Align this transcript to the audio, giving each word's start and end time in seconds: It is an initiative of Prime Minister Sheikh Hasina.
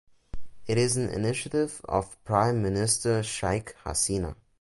It 0.65 0.79
is 0.79 0.97
an 0.97 1.09
initiative 1.11 1.79
of 1.87 2.17
Prime 2.23 2.63
Minister 2.63 3.21
Sheikh 3.21 3.75
Hasina. 3.85 4.33